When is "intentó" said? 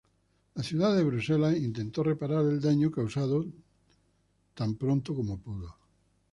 1.57-2.01